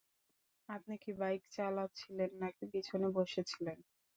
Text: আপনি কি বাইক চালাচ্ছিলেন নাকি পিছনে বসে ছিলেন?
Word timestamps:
আপনি 0.69 0.95
কি 1.03 1.11
বাইক 1.19 1.41
চালাচ্ছিলেন 1.55 2.29
নাকি 2.41 2.63
পিছনে 2.73 3.07
বসে 3.17 3.41
ছিলেন? 3.51 3.77